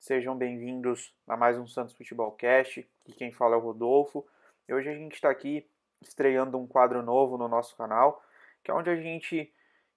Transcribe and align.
Sejam 0.00 0.36
bem-vindos 0.36 1.14
a 1.28 1.36
mais 1.36 1.56
um 1.56 1.66
Santos 1.66 1.94
Futebol 1.94 2.32
Cast. 2.32 2.84
Quem 3.16 3.30
fala 3.30 3.54
é 3.54 3.58
o 3.58 3.60
Rodolfo. 3.60 4.26
E 4.68 4.74
hoje 4.74 4.88
a 4.88 4.94
gente 4.94 5.14
está 5.14 5.30
aqui 5.30 5.64
estreando 6.02 6.58
um 6.58 6.66
quadro 6.66 7.02
novo 7.02 7.38
no 7.38 7.46
nosso 7.46 7.76
canal, 7.76 8.20
que 8.64 8.70
é 8.70 8.74
onde 8.74 8.90
a 8.90 8.96
gente, 8.96 9.52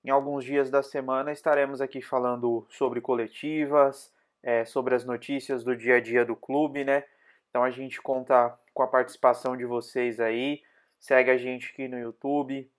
em 0.06 0.10
alguns 0.12 0.46
dias 0.46 0.70
da 0.70 0.84
semana, 0.84 1.32
estaremos 1.32 1.82
aqui 1.82 2.00
falando 2.00 2.68
sobre 2.70 3.02
coletivas, 3.02 4.14
é, 4.44 4.64
sobre 4.64 4.94
as 4.94 5.06
notícias 5.06 5.64
do 5.64 5.76
dia 5.76 5.96
a 5.96 6.00
dia 6.00 6.24
do 6.24 6.36
clube, 6.36 6.84
né? 6.84 7.04
Então 7.50 7.64
a 7.64 7.72
gente 7.72 8.00
conta 8.00 8.58
com 8.76 8.84
a 8.84 8.88
participação 8.88 9.58
de 9.58 9.66
vocês 9.66 10.20
aí. 10.20 10.62
Segue 11.00 11.32
a 11.32 11.38
gente 11.38 11.72
aqui 11.72 11.88
no 11.88 11.98
YouTube, 11.98 12.70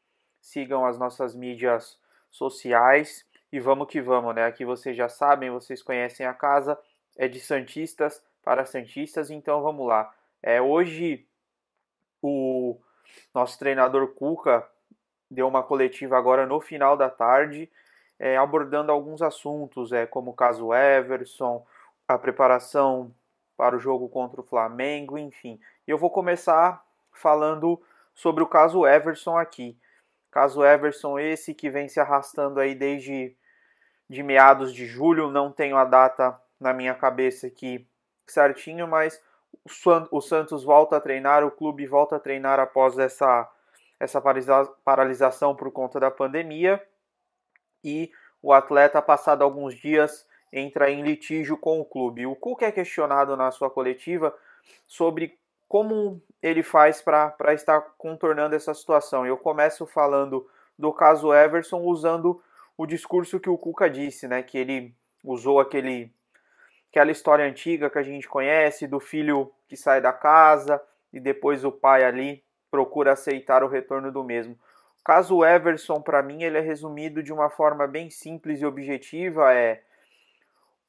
sigam 0.41 0.85
as 0.85 0.99
nossas 0.99 1.35
mídias 1.35 1.99
sociais 2.31 3.27
e 3.53 3.59
vamos 3.59 3.89
que 3.89 4.01
vamos, 4.01 4.35
né? 4.35 4.45
Aqui 4.45 4.65
vocês 4.65 4.97
já 4.97 5.09
sabem, 5.09 5.51
vocês 5.51 5.83
conhecem 5.83 6.27
a 6.27 6.35
casa, 6.35 6.79
é 7.17 7.27
de 7.27 7.41
Santistas 7.41 8.23
para 8.43 8.65
Santistas, 8.65 9.31
então 9.31 9.63
vamos 9.63 9.87
lá. 9.87 10.13
É, 10.43 10.61
hoje 10.61 11.27
o 12.23 12.79
nosso 13.35 13.59
treinador 13.59 14.09
Cuca 14.15 14.67
deu 15.31 15.47
uma 15.47 15.63
coletiva 15.63 16.17
agora 16.17 16.47
no 16.47 16.61
final 16.61 16.97
da 16.97 17.11
tarde, 17.11 17.71
é, 18.19 18.37
abordando 18.37 18.91
alguns 18.91 19.23
assuntos, 19.23 19.93
é, 19.93 20.07
como 20.07 20.31
o 20.31 20.35
caso 20.35 20.75
Everson, 20.75 21.65
a 22.07 22.19
preparação 22.19 23.15
para 23.57 23.77
o 23.77 23.81
jogo 23.81 24.09
contra 24.09 24.41
o 24.41 24.45
Flamengo, 24.45 25.19
enfim. 25.19 25.61
Eu 25.87 25.99
vou 25.99 26.11
começar 26.11 26.85
falando 27.13 27.81
sobre 28.15 28.43
o 28.43 28.47
caso 28.47 28.87
Everson 28.87 29.37
aqui. 29.37 29.77
Caso 30.31 30.65
Everson 30.65 31.19
esse 31.19 31.55
que 31.55 31.71
vem 31.71 31.89
se 31.89 31.99
arrastando 32.01 32.61
aí 32.61 32.75
desde 32.75 33.37
de 34.09 34.23
meados 34.23 34.73
de 34.73 34.87
julho, 34.87 35.31
não 35.31 35.53
tenho 35.53 35.77
a 35.77 35.85
data 35.85 36.41
na 36.59 36.73
minha 36.73 36.95
cabeça 36.95 37.47
aqui 37.47 37.87
certinho, 38.27 38.89
mas 38.89 39.23
o 40.11 40.21
Santos 40.21 40.65
volta 40.65 40.97
a 40.97 41.01
treinar, 41.01 41.45
o 41.45 41.51
clube 41.51 41.87
volta 41.87 42.17
a 42.17 42.21
treinar 42.21 42.59
após 42.59 42.99
essa, 42.99 43.51
essa 44.01 44.21
paralisação 44.85 45.55
por 45.55 45.71
conta 45.71 46.01
da 46.01 46.11
pandemia 46.11 46.83
e 47.85 48.11
o 48.43 48.53
atleta, 48.53 49.03
passado 49.03 49.43
alguns 49.43 49.75
dias, 49.75 50.27
entra 50.53 50.91
em 50.91 51.03
litígio 51.03 51.57
com 51.57 51.81
o 51.81 51.85
clube. 51.85 52.27
O 52.27 52.37
Cuca 52.37 52.67
é 52.67 52.73
questionado 52.73 53.37
na 53.37 53.51
sua 53.51 53.71
coletiva 53.71 54.35
sobre 54.87 55.38
como 55.69 56.23
ele 56.43 56.63
faz 56.63 57.03
para 57.03 57.53
estar 57.53 57.81
contornando 57.99 58.55
essa 58.55 58.73
situação. 58.73 59.27
Eu 59.27 59.37
começo 59.37 59.87
falando 59.87 60.49
do 60.79 60.93
caso 60.93 61.35
Everson 61.35 61.81
usando 61.81 62.43
o 62.77 62.87
discurso 62.87 63.41
que 63.41 63.51
o 63.51 63.59
Cuca 63.59 63.91
disse, 63.91 64.27
né, 64.29 64.43
que 64.43 64.57
ele 64.57 64.95
usou 65.23 65.61
aquele 65.61 66.13
aquela 66.91 67.11
história 67.11 67.45
antiga 67.45 67.91
que 67.91 67.99
a 67.99 68.03
gente 68.03 68.27
conhece 68.27 68.87
do 68.87 68.99
filho 68.99 69.53
que 69.69 69.77
sai 69.77 70.01
da 70.01 70.13
casa 70.13 70.81
e 71.13 71.21
depois 71.21 71.65
o 71.65 71.71
pai 71.71 72.03
ali 72.03 72.43
procura 72.71 73.13
aceitar 73.13 73.63
o 73.63 73.69
retorno 73.69 74.11
do 74.11 74.25
mesmo. 74.25 74.55
O 74.55 75.05
caso 75.05 75.45
Everson, 75.45 76.01
para 76.01 76.23
mim, 76.23 76.43
ele 76.43 76.57
é 76.57 76.61
resumido 76.61 77.23
de 77.23 77.33
uma 77.33 77.51
forma 77.51 77.87
bem 77.87 78.09
simples 78.09 78.61
e 78.61 78.67
objetiva, 78.67 79.53
é 79.53 79.83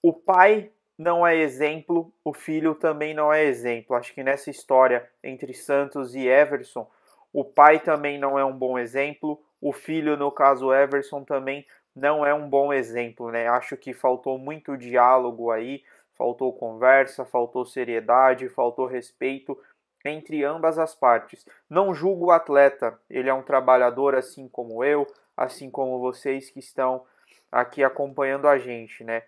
o 0.02 0.14
pai 0.14 0.72
não 1.00 1.26
é 1.26 1.34
exemplo, 1.38 2.12
o 2.26 2.34
filho 2.34 2.76
também 2.76 3.14
não 3.14 3.32
é 3.32 3.46
exemplo. 3.46 3.96
Acho 3.96 4.14
que 4.14 4.22
nessa 4.22 4.50
história 4.50 5.10
entre 5.24 5.54
Santos 5.54 6.14
e 6.14 6.28
Everson, 6.28 6.92
o 7.32 7.46
pai 7.46 7.80
também 7.80 8.20
não 8.20 8.38
é 8.38 8.44
um 8.44 8.52
bom 8.52 8.78
exemplo, 8.78 9.42
o 9.62 9.72
filho, 9.72 10.18
no 10.18 10.30
caso 10.30 10.74
Everson, 10.74 11.24
também 11.24 11.66
não 11.96 12.26
é 12.26 12.34
um 12.34 12.50
bom 12.50 12.74
exemplo, 12.74 13.32
né? 13.32 13.48
Acho 13.48 13.78
que 13.78 13.94
faltou 13.94 14.38
muito 14.38 14.76
diálogo 14.76 15.52
aí, 15.52 15.84
faltou 16.18 16.52
conversa, 16.52 17.24
faltou 17.24 17.66
seriedade, 17.66 18.50
faltou 18.50 18.86
respeito 18.86 19.58
entre 20.04 20.44
ambas 20.44 20.78
as 20.78 20.94
partes. 20.94 21.46
Não 21.70 21.94
julgo 21.94 22.26
o 22.26 22.32
atleta, 22.32 23.00
ele 23.10 23.30
é 23.30 23.34
um 23.34 23.42
trabalhador 23.42 24.16
assim 24.16 24.50
como 24.50 24.84
eu, 24.84 25.08
assim 25.38 25.70
como 25.72 25.98
vocês 25.98 26.50
que 26.50 26.60
estão 26.60 27.06
aqui 27.50 27.86
acompanhando 27.86 28.50
a 28.50 28.58
gente, 28.58 29.02
né? 29.02 29.24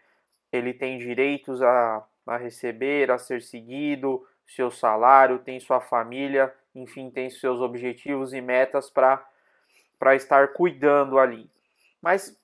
Ele 0.51 0.73
tem 0.73 0.97
direitos 0.97 1.62
a, 1.62 2.03
a 2.28 2.38
receber, 2.38 3.09
a 3.12 3.17
ser 3.17 3.41
seguido, 3.41 4.25
seu 4.47 4.69
salário, 4.69 5.39
tem 5.39 5.59
sua 5.59 5.79
família, 5.79 6.53
enfim, 6.75 7.09
tem 7.09 7.29
seus 7.29 7.59
objetivos 7.59 8.34
e 8.34 8.41
metas 8.41 8.90
para 8.90 10.16
estar 10.16 10.50
cuidando 10.50 11.17
ali. 11.17 11.50
Mas 12.01 12.38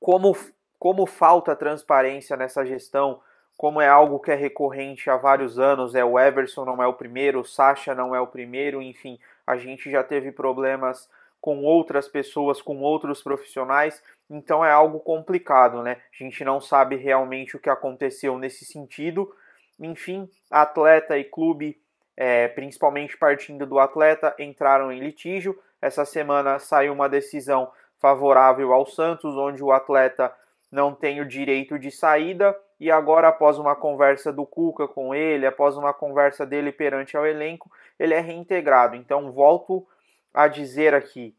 como, 0.00 0.36
como 0.78 1.06
falta 1.06 1.56
transparência 1.56 2.36
nessa 2.36 2.64
gestão, 2.64 3.20
como 3.56 3.80
é 3.80 3.88
algo 3.88 4.20
que 4.20 4.30
é 4.30 4.34
recorrente 4.34 5.08
há 5.08 5.16
vários 5.16 5.58
anos, 5.58 5.94
é 5.94 6.04
o 6.04 6.18
Everson 6.18 6.64
não 6.64 6.82
é 6.82 6.86
o 6.86 6.92
primeiro, 6.92 7.40
o 7.40 7.44
Sacha 7.44 7.94
não 7.94 8.14
é 8.14 8.20
o 8.20 8.26
primeiro, 8.26 8.82
enfim, 8.82 9.18
a 9.46 9.56
gente 9.56 9.90
já 9.90 10.04
teve 10.04 10.30
problemas 10.30 11.08
com 11.40 11.62
outras 11.64 12.08
pessoas, 12.08 12.60
com 12.60 12.80
outros 12.80 13.22
profissionais, 13.22 14.02
então 14.28 14.64
é 14.64 14.70
algo 14.70 15.00
complicado, 15.00 15.82
né? 15.82 15.98
A 16.12 16.24
gente 16.24 16.44
não 16.44 16.60
sabe 16.60 16.96
realmente 16.96 17.56
o 17.56 17.60
que 17.60 17.70
aconteceu 17.70 18.38
nesse 18.38 18.64
sentido. 18.64 19.32
Enfim, 19.78 20.28
atleta 20.50 21.16
e 21.18 21.24
clube, 21.24 21.80
é, 22.16 22.48
principalmente 22.48 23.16
partindo 23.16 23.66
do 23.66 23.78
atleta, 23.78 24.34
entraram 24.38 24.90
em 24.90 25.00
litígio. 25.00 25.58
Essa 25.80 26.04
semana 26.04 26.58
saiu 26.58 26.92
uma 26.92 27.08
decisão 27.08 27.70
favorável 27.98 28.72
ao 28.72 28.86
Santos, 28.86 29.36
onde 29.36 29.62
o 29.62 29.72
atleta 29.72 30.32
não 30.70 30.94
tem 30.94 31.20
o 31.20 31.26
direito 31.26 31.78
de 31.78 31.90
saída 31.90 32.56
e 32.78 32.90
agora 32.90 33.28
após 33.28 33.58
uma 33.58 33.74
conversa 33.74 34.32
do 34.32 34.44
Cuca 34.44 34.86
com 34.86 35.14
ele, 35.14 35.46
após 35.46 35.76
uma 35.76 35.94
conversa 35.94 36.44
dele 36.44 36.70
perante 36.70 37.16
ao 37.16 37.26
elenco, 37.26 37.70
ele 37.98 38.12
é 38.12 38.20
reintegrado. 38.20 38.96
Então 38.96 39.32
volto 39.32 39.86
a 40.32 40.46
dizer 40.46 40.94
aqui, 40.94 41.34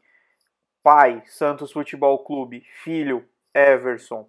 pai 0.88 1.22
Santos 1.26 1.70
Futebol 1.70 2.20
Clube, 2.20 2.64
filho 2.82 3.22
Everson, 3.54 4.26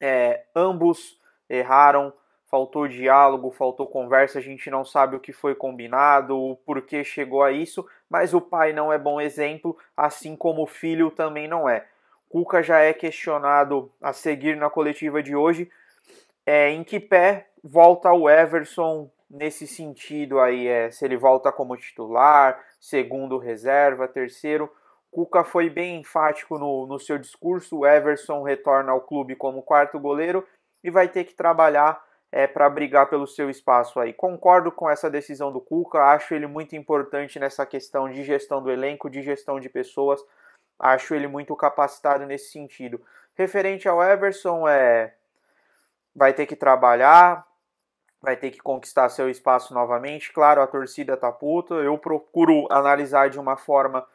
é, 0.00 0.44
ambos 0.56 1.20
erraram, 1.50 2.14
faltou 2.46 2.88
diálogo, 2.88 3.50
faltou 3.50 3.86
conversa, 3.86 4.38
a 4.38 4.42
gente 4.42 4.70
não 4.70 4.86
sabe 4.86 5.16
o 5.16 5.20
que 5.20 5.34
foi 5.34 5.54
combinado, 5.54 6.34
o 6.34 6.56
porquê 6.56 7.04
chegou 7.04 7.42
a 7.42 7.52
isso, 7.52 7.86
mas 8.08 8.32
o 8.32 8.40
pai 8.40 8.72
não 8.72 8.90
é 8.90 8.96
bom 8.96 9.20
exemplo, 9.20 9.76
assim 9.94 10.34
como 10.34 10.62
o 10.62 10.66
filho 10.66 11.10
também 11.10 11.46
não 11.46 11.68
é. 11.68 11.86
Cuca 12.30 12.62
já 12.62 12.78
é 12.78 12.94
questionado 12.94 13.92
a 14.00 14.14
seguir 14.14 14.56
na 14.56 14.70
coletiva 14.70 15.22
de 15.22 15.36
hoje. 15.36 15.70
É, 16.46 16.70
em 16.70 16.82
que 16.82 16.98
pé 16.98 17.48
volta 17.62 18.10
o 18.14 18.30
Everson 18.30 19.10
nesse 19.28 19.66
sentido 19.66 20.40
aí? 20.40 20.68
É, 20.68 20.90
se 20.90 21.04
ele 21.04 21.18
volta 21.18 21.52
como 21.52 21.76
titular, 21.76 22.64
segundo 22.80 23.36
reserva, 23.36 24.08
terceiro. 24.08 24.72
Cuca 25.16 25.44
foi 25.44 25.70
bem 25.70 26.00
enfático 26.00 26.58
no, 26.58 26.86
no 26.86 27.00
seu 27.00 27.16
discurso. 27.16 27.78
O 27.78 27.86
Everson 27.86 28.42
retorna 28.42 28.92
ao 28.92 29.00
clube 29.00 29.34
como 29.34 29.62
quarto 29.62 29.98
goleiro 29.98 30.46
e 30.84 30.90
vai 30.90 31.08
ter 31.08 31.24
que 31.24 31.32
trabalhar 31.32 32.04
é, 32.30 32.46
para 32.46 32.68
brigar 32.68 33.08
pelo 33.08 33.26
seu 33.26 33.48
espaço 33.48 33.98
aí. 33.98 34.12
Concordo 34.12 34.70
com 34.70 34.90
essa 34.90 35.08
decisão 35.08 35.50
do 35.50 35.58
Cuca, 35.58 36.00
acho 36.00 36.34
ele 36.34 36.46
muito 36.46 36.76
importante 36.76 37.38
nessa 37.38 37.64
questão 37.64 38.10
de 38.10 38.22
gestão 38.24 38.62
do 38.62 38.70
elenco, 38.70 39.08
de 39.08 39.22
gestão 39.22 39.58
de 39.58 39.70
pessoas. 39.70 40.22
Acho 40.78 41.14
ele 41.14 41.26
muito 41.26 41.56
capacitado 41.56 42.26
nesse 42.26 42.52
sentido. 42.52 43.00
Referente 43.34 43.88
ao 43.88 44.02
Everson, 44.02 44.68
é 44.68 45.14
vai 46.14 46.34
ter 46.34 46.44
que 46.44 46.54
trabalhar, 46.54 47.42
vai 48.20 48.36
ter 48.36 48.50
que 48.50 48.58
conquistar 48.58 49.08
seu 49.08 49.30
espaço 49.30 49.72
novamente. 49.72 50.30
Claro, 50.30 50.60
a 50.60 50.66
torcida 50.66 51.16
tá 51.16 51.32
puta. 51.32 51.72
Eu 51.76 51.96
procuro 51.96 52.70
analisar 52.70 53.30
de 53.30 53.40
uma 53.40 53.56
forma 53.56 54.06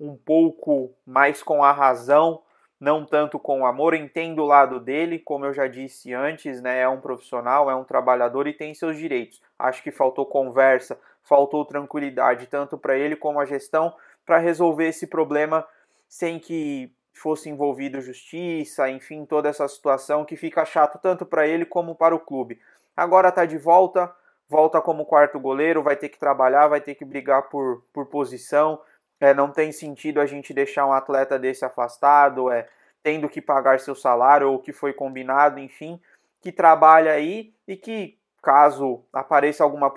um 0.00 0.16
pouco 0.16 0.92
mais 1.06 1.42
com 1.42 1.62
a 1.62 1.72
razão, 1.72 2.42
não 2.80 3.04
tanto 3.04 3.38
com 3.38 3.62
o 3.62 3.66
amor. 3.66 3.94
Entendo 3.94 4.42
o 4.42 4.46
lado 4.46 4.78
dele, 4.78 5.18
como 5.18 5.44
eu 5.44 5.52
já 5.52 5.66
disse 5.66 6.14
antes, 6.14 6.60
né? 6.62 6.80
É 6.80 6.88
um 6.88 7.00
profissional, 7.00 7.70
é 7.70 7.74
um 7.74 7.84
trabalhador 7.84 8.46
e 8.46 8.52
tem 8.52 8.74
seus 8.74 8.96
direitos. 8.96 9.42
Acho 9.58 9.82
que 9.82 9.90
faltou 9.90 10.26
conversa, 10.26 10.98
faltou 11.22 11.64
tranquilidade, 11.64 12.46
tanto 12.46 12.78
para 12.78 12.96
ele 12.96 13.16
como 13.16 13.40
a 13.40 13.44
gestão, 13.44 13.94
para 14.24 14.38
resolver 14.38 14.88
esse 14.88 15.06
problema 15.06 15.66
sem 16.08 16.38
que 16.38 16.92
fosse 17.12 17.50
envolvido 17.50 18.00
justiça, 18.00 18.88
enfim, 18.88 19.24
toda 19.24 19.48
essa 19.48 19.66
situação 19.66 20.24
que 20.24 20.36
fica 20.36 20.64
chato 20.64 20.98
tanto 20.98 21.26
para 21.26 21.46
ele 21.46 21.64
como 21.64 21.94
para 21.94 22.14
o 22.14 22.20
clube. 22.20 22.60
Agora 22.96 23.28
está 23.28 23.44
de 23.44 23.58
volta, 23.58 24.12
volta 24.48 24.80
como 24.80 25.04
quarto 25.04 25.38
goleiro, 25.38 25.82
vai 25.82 25.96
ter 25.96 26.08
que 26.08 26.18
trabalhar, 26.18 26.68
vai 26.68 26.80
ter 26.80 26.94
que 26.94 27.04
brigar 27.04 27.48
por, 27.48 27.82
por 27.92 28.06
posição, 28.06 28.80
é, 29.20 29.34
não 29.34 29.50
tem 29.50 29.72
sentido 29.72 30.20
a 30.20 30.26
gente 30.26 30.54
deixar 30.54 30.86
um 30.86 30.92
atleta 30.92 31.38
desse 31.38 31.64
afastado, 31.64 32.50
é, 32.50 32.68
tendo 33.02 33.28
que 33.28 33.40
pagar 33.40 33.80
seu 33.80 33.94
salário 33.94 34.48
ou 34.48 34.56
o 34.56 34.58
que 34.58 34.72
foi 34.72 34.92
combinado, 34.92 35.58
enfim, 35.58 36.00
que 36.40 36.52
trabalha 36.52 37.12
aí 37.12 37.52
e 37.66 37.76
que, 37.76 38.18
caso 38.42 39.02
apareça 39.12 39.64
alguma 39.64 39.92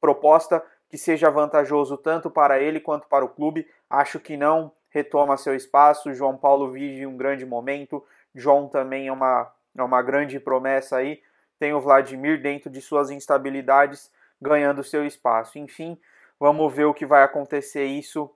proposta 0.00 0.62
que 0.88 0.98
seja 0.98 1.30
vantajoso 1.30 1.96
tanto 1.96 2.30
para 2.30 2.60
ele 2.60 2.80
quanto 2.80 3.06
para 3.08 3.24
o 3.24 3.28
clube, 3.28 3.68
acho 3.88 4.18
que 4.18 4.36
não 4.36 4.72
retoma 4.90 5.36
seu 5.36 5.54
espaço. 5.54 6.12
João 6.12 6.36
Paulo 6.36 6.70
vive 6.70 7.06
um 7.06 7.16
grande 7.16 7.46
momento. 7.46 8.04
João 8.34 8.68
também 8.68 9.06
é 9.06 9.12
uma, 9.12 9.52
é 9.76 9.82
uma 9.82 10.02
grande 10.02 10.38
promessa 10.40 10.96
aí. 10.96 11.22
Tem 11.58 11.72
o 11.72 11.80
Vladimir 11.80 12.42
dentro 12.42 12.68
de 12.68 12.80
suas 12.80 13.10
instabilidades 13.10 14.10
ganhando 14.42 14.82
seu 14.82 15.06
espaço. 15.06 15.58
Enfim, 15.58 15.98
vamos 16.38 16.72
ver 16.72 16.86
o 16.86 16.94
que 16.94 17.06
vai 17.06 17.22
acontecer 17.22 17.84
isso 17.84 18.30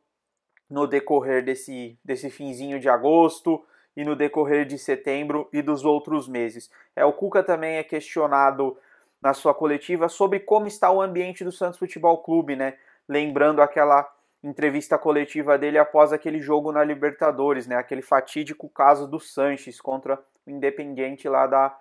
no 0.68 0.86
decorrer 0.86 1.44
desse, 1.44 1.98
desse 2.04 2.30
finzinho 2.30 2.80
de 2.80 2.88
agosto 2.88 3.64
e 3.96 4.04
no 4.04 4.16
decorrer 4.16 4.66
de 4.66 4.78
setembro 4.78 5.48
e 5.52 5.62
dos 5.62 5.84
outros 5.84 6.26
meses. 6.26 6.70
É, 6.96 7.04
o 7.04 7.12
Cuca 7.12 7.42
também 7.42 7.76
é 7.76 7.84
questionado 7.84 8.76
na 9.22 9.32
sua 9.32 9.54
coletiva 9.54 10.08
sobre 10.08 10.40
como 10.40 10.66
está 10.66 10.90
o 10.90 11.00
ambiente 11.00 11.44
do 11.44 11.52
Santos 11.52 11.78
Futebol 11.78 12.18
Clube, 12.18 12.56
né? 12.56 12.74
Lembrando 13.08 13.62
aquela 13.62 14.10
entrevista 14.42 14.98
coletiva 14.98 15.56
dele 15.56 15.78
após 15.78 16.12
aquele 16.12 16.40
jogo 16.40 16.70
na 16.70 16.84
Libertadores, 16.84 17.66
né? 17.66 17.76
Aquele 17.76 18.02
fatídico 18.02 18.68
caso 18.68 19.06
do 19.06 19.18
Sanches 19.18 19.80
contra 19.80 20.22
o 20.46 20.50
Independiente 20.50 21.28
lá 21.28 21.46
da, 21.46 21.74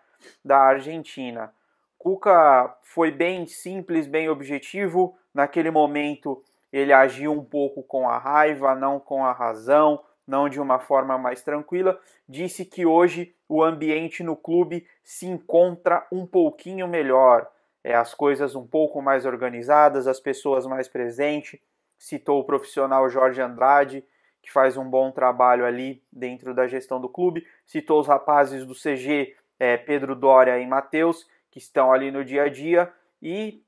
da 0.43 0.57
Argentina. 0.59 1.53
Cuca 1.97 2.73
foi 2.81 3.11
bem 3.11 3.45
simples, 3.45 4.07
bem 4.07 4.29
objetivo. 4.29 5.17
Naquele 5.33 5.71
momento 5.71 6.43
ele 6.73 6.91
agiu 6.91 7.31
um 7.31 7.45
pouco 7.45 7.83
com 7.83 8.09
a 8.09 8.17
raiva, 8.17 8.73
não 8.73 8.99
com 8.99 9.23
a 9.23 9.31
razão, 9.31 10.03
não 10.25 10.49
de 10.49 10.59
uma 10.59 10.79
forma 10.79 11.19
mais 11.19 11.43
tranquila. 11.43 11.99
Disse 12.27 12.65
que 12.65 12.83
hoje 12.83 13.35
o 13.47 13.63
ambiente 13.63 14.23
no 14.23 14.35
clube 14.35 14.87
se 15.03 15.27
encontra 15.27 16.07
um 16.11 16.25
pouquinho 16.25 16.87
melhor, 16.87 17.47
é, 17.83 17.93
as 17.93 18.15
coisas 18.15 18.55
um 18.55 18.65
pouco 18.65 19.03
mais 19.03 19.23
organizadas, 19.23 20.07
as 20.07 20.19
pessoas 20.19 20.65
mais 20.65 20.87
presentes. 20.87 21.59
Citou 21.95 22.39
o 22.39 22.43
profissional 22.43 23.07
Jorge 23.07 23.39
Andrade, 23.39 24.03
que 24.41 24.51
faz 24.51 24.75
um 24.75 24.89
bom 24.89 25.11
trabalho 25.11 25.65
ali 25.65 26.01
dentro 26.11 26.55
da 26.55 26.65
gestão 26.65 26.99
do 26.99 27.07
clube. 27.07 27.45
Citou 27.67 27.99
os 27.99 28.07
rapazes 28.07 28.65
do 28.65 28.73
CG, 28.73 29.35
é, 29.59 29.77
Pedro 29.77 30.15
Dória 30.15 30.57
e 30.57 30.65
Matheus, 30.65 31.27
que 31.51 31.59
estão 31.59 31.93
ali 31.93 32.09
no 32.09 32.25
dia 32.25 32.43
a 32.43 32.49
dia 32.49 32.91
e 33.21 33.61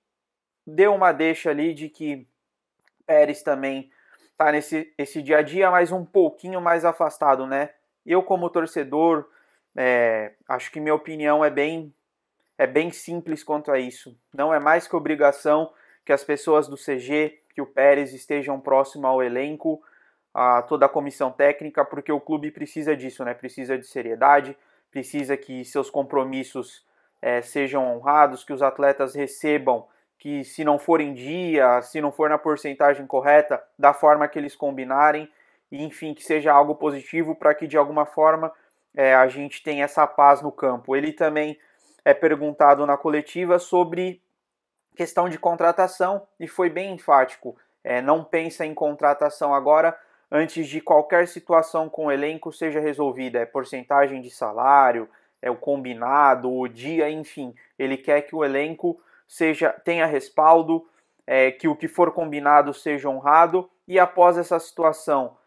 deu 0.66 0.96
uma 0.96 1.12
deixa 1.12 1.52
ali 1.52 1.72
de 1.74 1.88
que 1.88 2.28
Pérez 3.06 3.42
também 3.42 3.90
está 4.32 4.52
nesse 4.52 4.94
esse 4.98 5.22
dia 5.22 5.38
a 5.38 5.42
dia, 5.42 5.72
mas 5.72 5.92
um 5.92 6.06
pouquinho 6.06 6.62
mais 6.62 6.86
afastado, 6.86 7.48
né? 7.48 7.70
Eu 8.06 8.22
como 8.22 8.50
torcedor, 8.50 9.28
é, 9.76 10.34
acho 10.48 10.72
que 10.72 10.80
minha 10.80 10.94
opinião 10.94 11.44
é 11.44 11.50
bem 11.50 11.94
é 12.58 12.66
bem 12.66 12.92
simples 12.92 13.44
quanto 13.44 13.72
a 13.72 13.80
isso. 13.80 14.18
Não 14.34 14.54
é 14.54 14.60
mais 14.60 14.88
que 14.88 14.96
obrigação 14.96 15.72
que 16.06 16.14
as 16.14 16.24
pessoas 16.24 16.68
do 16.68 16.78
CG, 16.78 17.42
que 17.54 17.62
o 17.62 17.66
Pérez 17.66 18.14
estejam 18.14 18.60
próximo 18.60 19.08
ao 19.08 19.22
elenco, 19.22 19.82
a 20.34 20.62
toda 20.62 20.86
a 20.86 20.90
comissão 20.90 21.32
técnica, 21.32 21.84
porque 21.84 22.12
o 22.12 22.20
clube 22.20 22.52
precisa 22.52 22.96
disso, 22.96 23.24
né? 23.26 23.34
Precisa 23.34 23.78
de 23.78 23.88
seriedade, 23.88 24.58
precisa 24.92 25.36
que 25.36 25.64
seus 25.66 25.90
compromissos 25.90 26.86
é, 27.22 27.42
sejam 27.42 27.96
honrados, 27.96 28.44
que 28.44 28.54
os 28.54 28.62
atletas 28.62 29.16
recebam, 29.16 29.88
que 30.26 30.44
se 30.44 30.64
não 30.64 30.80
for 30.80 31.02
em 31.02 31.14
dia, 31.14 31.84
se 31.84 32.02
não 32.02 32.12
for 32.12 32.28
na 32.32 32.40
porcentagem 32.40 33.06
correta, 33.06 33.62
da 33.78 33.94
forma 33.94 34.28
que 34.28 34.40
eles 34.40 34.56
combinarem, 34.56 35.32
e 35.72 35.84
enfim, 35.84 36.16
que 36.16 36.24
seja 36.24 36.52
algo 36.52 36.74
positivo 36.74 37.36
para 37.36 37.54
que 37.54 37.68
de 37.68 37.78
alguma 37.78 38.08
forma 38.08 38.52
é, 38.96 39.14
a 39.14 39.28
gente 39.28 39.62
tenha 39.62 39.86
essa 39.86 40.08
paz 40.08 40.42
no 40.42 40.52
campo. 40.52 40.96
Ele 40.96 41.14
também 41.14 41.60
é 42.04 42.12
perguntado 42.12 42.88
na 42.88 42.98
coletiva 42.98 43.60
sobre 43.60 44.20
questão 44.96 45.30
de 45.30 45.38
contratação 45.38 46.28
e 46.40 46.48
foi 46.48 46.72
bem 46.72 46.96
enfático. 46.96 47.56
É, 47.84 48.02
não 48.02 48.24
pensa 48.24 48.66
em 48.66 48.74
contratação 48.74 49.54
agora 49.54 49.96
antes 50.32 50.68
de 50.68 50.82
qualquer 50.82 51.28
situação 51.28 51.88
com 51.88 52.08
o 52.08 52.12
elenco 52.12 52.52
seja 52.52 52.80
resolvida. 52.80 53.38
É 53.38 53.46
porcentagem 53.46 54.22
de 54.22 54.32
salário, 54.32 55.08
é 55.40 55.52
o 55.52 55.56
combinado, 55.56 56.52
o 56.52 56.68
dia, 56.68 57.12
enfim. 57.12 57.54
Ele 57.78 57.96
quer 57.96 58.24
que 58.24 58.36
o 58.36 58.44
elenco 58.44 59.00
seja 59.28 59.72
tenha 59.72 60.06
respaldo, 60.06 60.88
é, 61.28 61.52
que 61.52 61.68
o 61.68 61.76
que 61.76 61.88
for 61.88 62.12
combinado 62.12 62.74
seja 62.74 63.10
honrado 63.10 63.70
e 63.88 64.00
após 64.00 64.38
essa 64.38 64.60
situação 64.60 65.38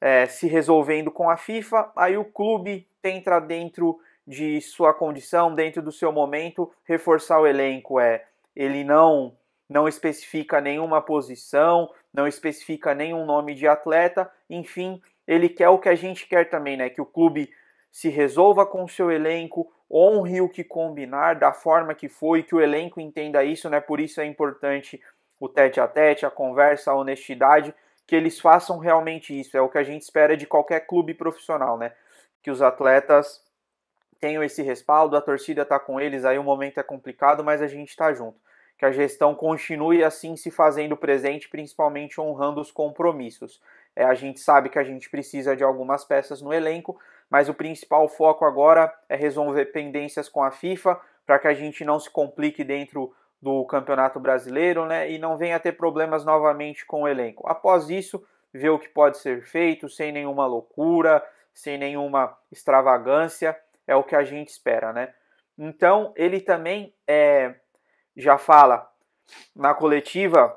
é, 0.00 0.26
se 0.26 0.46
resolvendo 0.46 1.10
com 1.10 1.30
a 1.30 1.36
FIFA, 1.36 1.90
aí 1.96 2.16
o 2.16 2.24
clube 2.24 2.86
tenta 3.00 3.38
dentro 3.40 3.98
de 4.26 4.60
sua 4.60 4.92
condição, 4.92 5.54
dentro 5.54 5.80
do 5.80 5.92
seu 5.92 6.12
momento, 6.12 6.72
reforçar 6.84 7.40
o 7.40 7.46
elenco. 7.46 8.00
É, 8.00 8.24
ele 8.54 8.84
não 8.84 9.34
não 9.68 9.88
especifica 9.88 10.60
nenhuma 10.60 11.02
posição, 11.02 11.90
não 12.14 12.28
especifica 12.28 12.94
nenhum 12.94 13.26
nome 13.26 13.52
de 13.52 13.66
atleta, 13.66 14.30
enfim, 14.48 15.02
ele 15.26 15.48
quer 15.48 15.68
o 15.68 15.78
que 15.78 15.88
a 15.88 15.94
gente 15.96 16.28
quer 16.28 16.48
também, 16.48 16.76
né? 16.76 16.88
Que 16.88 17.00
o 17.00 17.06
clube 17.06 17.50
se 17.90 18.08
resolva 18.08 18.64
com 18.64 18.84
o 18.84 18.88
seu 18.88 19.10
elenco, 19.10 19.72
honre 19.90 20.40
o 20.40 20.48
que 20.48 20.64
combinar 20.64 21.36
da 21.36 21.52
forma 21.52 21.94
que 21.94 22.08
foi, 22.08 22.42
que 22.42 22.54
o 22.54 22.60
elenco 22.60 23.00
entenda 23.00 23.44
isso, 23.44 23.70
né? 23.70 23.80
Por 23.80 24.00
isso 24.00 24.20
é 24.20 24.26
importante 24.26 25.00
o 25.38 25.48
tete 25.48 25.80
a 25.80 25.86
tete, 25.86 26.24
a 26.24 26.30
conversa, 26.30 26.90
a 26.90 26.94
honestidade, 26.94 27.74
que 28.06 28.16
eles 28.16 28.40
façam 28.40 28.78
realmente 28.78 29.38
isso. 29.38 29.56
É 29.56 29.60
o 29.60 29.68
que 29.68 29.78
a 29.78 29.84
gente 29.84 30.02
espera 30.02 30.36
de 30.36 30.46
qualquer 30.46 30.80
clube 30.80 31.14
profissional, 31.14 31.76
né? 31.76 31.92
Que 32.42 32.50
os 32.50 32.62
atletas 32.62 33.44
tenham 34.20 34.42
esse 34.42 34.62
respaldo, 34.62 35.16
a 35.16 35.20
torcida 35.20 35.62
está 35.62 35.78
com 35.78 36.00
eles, 36.00 36.24
aí 36.24 36.38
o 36.38 36.42
momento 36.42 36.80
é 36.80 36.82
complicado, 36.82 37.44
mas 37.44 37.60
a 37.60 37.66
gente 37.66 37.90
está 37.90 38.12
junto. 38.12 38.38
Que 38.78 38.84
a 38.84 38.92
gestão 38.92 39.34
continue 39.34 40.04
assim 40.04 40.36
se 40.36 40.50
fazendo 40.50 40.96
presente, 40.96 41.48
principalmente 41.48 42.20
honrando 42.20 42.60
os 42.60 42.70
compromissos. 42.70 43.60
É, 43.94 44.04
a 44.04 44.14
gente 44.14 44.40
sabe 44.40 44.68
que 44.68 44.78
a 44.78 44.84
gente 44.84 45.08
precisa 45.08 45.56
de 45.56 45.64
algumas 45.64 46.04
peças 46.04 46.42
no 46.42 46.52
elenco, 46.52 46.98
mas 47.30 47.48
o 47.48 47.54
principal 47.54 48.08
foco 48.08 48.44
agora 48.44 48.92
é 49.08 49.16
resolver 49.16 49.66
pendências 49.66 50.28
com 50.28 50.42
a 50.42 50.50
FIFA 50.50 51.00
para 51.26 51.38
que 51.38 51.48
a 51.48 51.54
gente 51.54 51.84
não 51.84 51.98
se 51.98 52.08
complique 52.08 52.62
dentro 52.62 53.12
do 53.40 53.64
Campeonato 53.66 54.18
Brasileiro 54.18 54.86
né, 54.86 55.10
e 55.10 55.18
não 55.18 55.36
venha 55.36 55.60
ter 55.60 55.72
problemas 55.72 56.24
novamente 56.24 56.86
com 56.86 57.02
o 57.02 57.08
elenco. 57.08 57.46
Após 57.46 57.90
isso, 57.90 58.24
ver 58.52 58.70
o 58.70 58.78
que 58.78 58.88
pode 58.88 59.18
ser 59.18 59.42
feito 59.42 59.88
sem 59.88 60.12
nenhuma 60.12 60.46
loucura, 60.46 61.24
sem 61.52 61.76
nenhuma 61.76 62.36
extravagância, 62.50 63.56
é 63.86 63.94
o 63.94 64.04
que 64.04 64.16
a 64.16 64.24
gente 64.24 64.48
espera. 64.48 64.92
Né? 64.92 65.12
Então, 65.58 66.12
ele 66.16 66.40
também 66.40 66.94
é, 67.06 67.54
já 68.16 68.38
fala 68.38 68.88
na 69.54 69.74
coletiva 69.74 70.56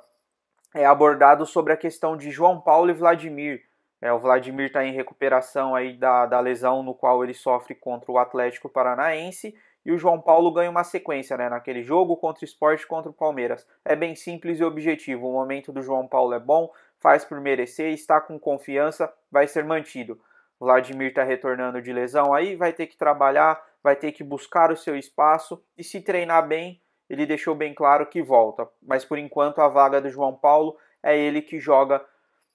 é 0.74 0.86
abordado 0.86 1.46
sobre 1.46 1.74
a 1.74 1.78
questão 1.78 2.16
de 2.16 2.30
João 2.30 2.62
Paulo 2.62 2.92
e 2.92 2.94
Vladimir. 2.94 3.64
É, 4.02 4.12
o 4.14 4.20
Vladimir 4.20 4.68
está 4.68 4.84
em 4.86 4.94
recuperação 4.94 5.76
aí 5.76 5.98
da, 5.98 6.26
da 6.26 6.40
lesão 6.40 6.82
no 6.82 6.94
qual 6.94 7.24
ele 7.24 7.34
sofre 7.34 7.76
contra 7.76 8.12
o 8.12 8.18
Atlético 8.18 8.70
Paranaense 8.70 9.54
e 9.86 9.92
o 9.92 9.98
João 9.98 10.22
Paulo 10.22 10.52
ganha 10.52 10.70
uma 10.70 10.84
sequência 10.84 11.38
né, 11.38 11.50
naquele 11.50 11.84
jogo 11.84 12.16
contra 12.18 12.44
o 12.44 12.46
Sport 12.46 12.86
contra 12.86 13.10
o 13.10 13.14
Palmeiras. 13.14 13.66
É 13.84 13.96
bem 13.96 14.16
simples 14.16 14.60
e 14.60 14.64
objetivo. 14.64 15.28
O 15.28 15.34
momento 15.34 15.72
do 15.72 15.82
João 15.82 16.08
Paulo 16.08 16.34
é 16.34 16.40
bom, 16.40 16.72
faz 17.00 17.26
por 17.26 17.40
merecer, 17.40 17.92
está 17.94 18.22
com 18.22 18.40
confiança, 18.40 19.12
vai 19.32 19.48
ser 19.48 19.64
mantido. 19.64 20.20
O 20.60 20.66
Vladimir 20.66 21.10
está 21.10 21.24
retornando 21.24 21.82
de 21.82 21.94
lesão 21.94 22.34
aí, 22.34 22.56
vai 22.56 22.74
ter 22.74 22.88
que 22.88 22.98
trabalhar, 22.98 23.62
vai 23.82 23.96
ter 23.96 24.12
que 24.12 24.24
buscar 24.24 24.72
o 24.72 24.78
seu 24.78 24.96
espaço 24.96 25.64
e 25.78 25.84
se 25.84 26.02
treinar 26.02 26.46
bem, 26.46 26.82
ele 27.10 27.26
deixou 27.26 27.56
bem 27.56 27.74
claro 27.74 28.06
que 28.06 28.22
volta. 28.22 28.68
Mas 28.82 29.06
por 29.06 29.18
enquanto 29.18 29.60
a 29.60 29.68
vaga 29.68 30.02
do 30.02 30.10
João 30.10 30.36
Paulo 30.36 30.78
é 31.02 31.18
ele 31.18 31.42
que 31.42 31.60
joga 31.60 32.04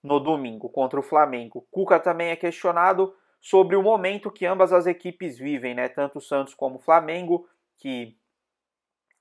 no 0.05 0.21
domingo 0.21 0.69
contra 0.69 1.01
o 1.01 1.03
Flamengo. 1.03 1.67
Cuca 1.71 1.99
também 1.99 2.29
é 2.29 2.37
questionado 2.37 3.17
sobre 3.41 3.75
o 3.75 3.83
momento 3.83 4.31
que 4.31 4.45
ambas 4.45 4.71
as 4.71 4.87
equipes 4.87 5.39
vivem, 5.39 5.75
né? 5.75 5.89
Tanto 5.89 6.19
o 6.19 6.21
Santos 6.21 6.53
como 6.53 6.77
o 6.77 6.83
Flamengo, 6.83 7.49
que 7.79 8.15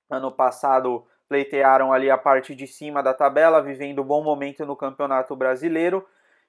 ano 0.09 0.29
passado 0.29 1.07
pleitearam 1.29 1.93
ali 1.93 2.11
a 2.11 2.17
parte 2.17 2.53
de 2.53 2.67
cima 2.67 3.01
da 3.01 3.13
tabela, 3.13 3.61
vivendo 3.61 4.01
um 4.01 4.05
bom 4.05 4.21
momento 4.21 4.65
no 4.65 4.75
Campeonato 4.75 5.33
Brasileiro. 5.37 6.05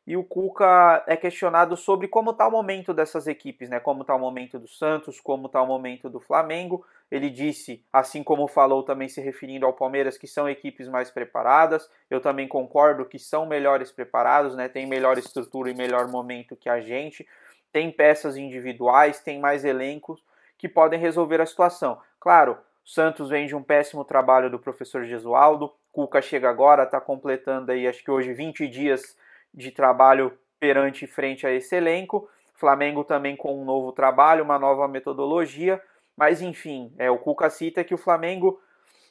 E 0.06 0.18
o 0.18 0.24
Cuca 0.24 1.02
é 1.06 1.16
questionado 1.16 1.76
sobre 1.78 2.08
como 2.08 2.32
está 2.32 2.46
o 2.46 2.50
momento 2.50 2.92
dessas 2.92 3.26
equipes, 3.26 3.70
né? 3.70 3.80
Como 3.80 4.02
está 4.02 4.14
o 4.14 4.18
momento 4.18 4.58
do 4.58 4.68
Santos, 4.68 5.18
como 5.18 5.46
está 5.46 5.62
o 5.62 5.66
momento 5.66 6.10
do 6.10 6.20
Flamengo. 6.20 6.84
Ele 7.10 7.30
disse, 7.30 7.82
assim 7.90 8.22
como 8.22 8.46
falou 8.46 8.82
também 8.82 9.08
se 9.08 9.22
referindo 9.22 9.64
ao 9.64 9.72
Palmeiras, 9.72 10.18
que 10.18 10.26
são 10.26 10.46
equipes 10.46 10.88
mais 10.88 11.10
preparadas. 11.10 11.88
Eu 12.10 12.20
também 12.20 12.46
concordo 12.46 13.06
que 13.06 13.18
são 13.18 13.46
melhores 13.46 13.90
preparados, 13.90 14.54
né? 14.54 14.68
Tem 14.68 14.86
melhor 14.86 15.16
estrutura 15.16 15.70
e 15.70 15.74
melhor 15.74 16.06
momento 16.08 16.54
que 16.54 16.68
a 16.68 16.80
gente. 16.80 17.26
Tem 17.72 17.90
peças 17.90 18.36
individuais, 18.36 19.20
tem 19.20 19.40
mais 19.40 19.64
elencos 19.64 20.22
que 20.58 20.68
podem 20.68 21.00
resolver 21.00 21.40
a 21.40 21.46
situação. 21.46 21.98
Claro, 22.20 22.58
o 22.84 22.88
Santos 22.88 23.30
vem 23.30 23.46
de 23.46 23.56
um 23.56 23.62
péssimo 23.62 24.04
trabalho 24.04 24.50
do 24.50 24.58
professor 24.58 25.04
Gesualdo. 25.04 25.72
Cuca 25.90 26.20
chega 26.20 26.50
agora, 26.50 26.82
está 26.82 27.00
completando 27.00 27.72
aí, 27.72 27.88
acho 27.88 28.04
que 28.04 28.10
hoje 28.10 28.34
20 28.34 28.68
dias 28.68 29.16
de 29.54 29.70
trabalho 29.70 30.36
perante 30.58 31.06
frente 31.06 31.46
a 31.46 31.52
esse 31.52 31.76
elenco. 31.76 32.28
Flamengo 32.54 33.04
também 33.04 33.36
com 33.36 33.60
um 33.60 33.64
novo 33.64 33.92
trabalho, 33.92 34.44
uma 34.44 34.58
nova 34.58 34.88
metodologia. 34.88 35.80
Mas 36.16 36.42
enfim, 36.42 36.92
é, 36.98 37.10
o 37.10 37.18
Cuca 37.18 37.50
cita 37.50 37.84
que 37.84 37.94
o 37.94 37.98
Flamengo 37.98 38.60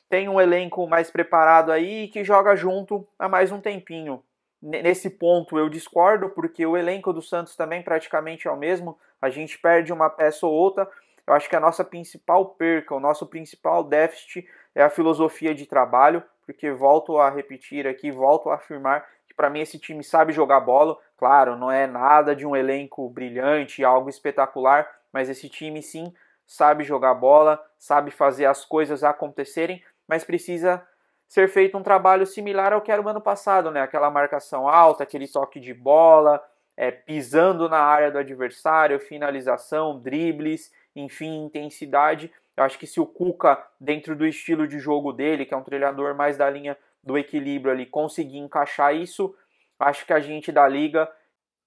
tem 0.09 0.29
um 0.29 0.39
elenco 0.39 0.87
mais 0.87 1.09
preparado 1.09 1.71
aí 1.71 2.03
e 2.03 2.07
que 2.07 2.23
joga 2.23 2.55
junto 2.55 3.07
há 3.17 3.27
mais 3.27 3.51
um 3.51 3.59
tempinho. 3.59 4.23
nesse 4.61 5.09
ponto 5.09 5.57
eu 5.57 5.67
discordo, 5.67 6.29
porque 6.29 6.65
o 6.65 6.77
elenco 6.77 7.11
do 7.11 7.21
Santos 7.21 7.55
também 7.55 7.81
praticamente 7.81 8.47
é 8.47 8.51
o 8.51 8.55
mesmo. 8.55 8.97
A 9.21 9.29
gente 9.29 9.59
perde 9.59 9.91
uma 9.91 10.09
peça 10.09 10.45
ou 10.45 10.53
outra. 10.53 10.89
Eu 11.25 11.33
acho 11.33 11.49
que 11.49 11.55
a 11.55 11.59
nossa 11.59 11.83
principal 11.83 12.45
perca, 12.45 12.95
o 12.95 12.99
nosso 12.99 13.25
principal 13.25 13.83
déficit 13.83 14.47
é 14.75 14.83
a 14.83 14.89
filosofia 14.89 15.53
de 15.53 15.65
trabalho, 15.65 16.23
porque 16.45 16.71
volto 16.71 17.17
a 17.17 17.29
repetir 17.29 17.87
aqui, 17.87 18.11
volto 18.11 18.49
a 18.49 18.55
afirmar 18.55 19.05
que 19.33 19.37
para 19.37 19.49
mim 19.49 19.59
esse 19.59 19.79
time 19.79 20.03
sabe 20.03 20.31
jogar 20.31 20.59
bola. 20.59 20.97
Claro, 21.17 21.57
não 21.57 21.71
é 21.71 21.87
nada 21.87 22.35
de 22.35 22.45
um 22.45 22.55
elenco 22.55 23.09
brilhante, 23.09 23.83
algo 23.83 24.09
espetacular, 24.09 24.87
mas 25.11 25.29
esse 25.29 25.49
time 25.49 25.81
sim 25.81 26.13
sabe 26.45 26.83
jogar 26.83 27.15
bola, 27.15 27.63
sabe 27.77 28.11
fazer 28.11 28.45
as 28.45 28.63
coisas 28.63 29.03
acontecerem, 29.03 29.83
mas 30.07 30.23
precisa 30.23 30.85
ser 31.27 31.49
feito 31.49 31.77
um 31.77 31.83
trabalho 31.83 32.25
similar 32.27 32.73
ao 32.73 32.81
que 32.81 32.91
era 32.91 33.01
o 33.01 33.09
ano 33.09 33.21
passado, 33.21 33.71
né? 33.71 33.81
Aquela 33.81 34.11
marcação 34.11 34.67
alta, 34.67 35.03
aquele 35.03 35.27
toque 35.27 35.59
de 35.59 35.73
bola, 35.73 36.43
é, 36.77 36.91
pisando 36.91 37.67
na 37.67 37.79
área 37.79 38.11
do 38.11 38.19
adversário, 38.19 38.99
finalização, 38.99 39.99
dribles, 39.99 40.71
enfim, 40.95 41.45
intensidade. 41.45 42.31
Eu 42.55 42.63
acho 42.63 42.77
que 42.77 42.85
se 42.85 42.99
o 42.99 43.05
Cuca, 43.05 43.63
dentro 43.79 44.15
do 44.15 44.27
estilo 44.27 44.67
de 44.67 44.77
jogo 44.77 45.11
dele, 45.11 45.45
que 45.45 45.53
é 45.53 45.57
um 45.57 45.63
treinador 45.63 46.13
mais 46.13 46.37
da 46.37 46.47
linha 46.49 46.77
do 47.03 47.17
equilíbrio 47.17 47.71
ali, 47.71 47.85
conseguir 47.85 48.37
encaixar 48.37 48.95
isso, 48.95 49.35
acho 49.77 50.05
que 50.05 50.13
a 50.13 50.19
gente 50.19 50.51
da 50.51 50.67
liga 50.67 51.11